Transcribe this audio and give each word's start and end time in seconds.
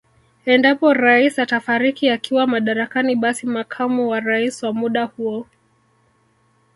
Endapo 0.53 0.93
Rais 0.93 1.39
atafariki 1.39 2.09
akiwa 2.09 2.47
madarakani 2.47 3.15
basi 3.15 3.45
makamu 3.47 4.09
wa 4.09 4.19
Rais 4.19 4.63
wa 4.63 4.73
muda 4.73 5.03
huo 5.05 5.47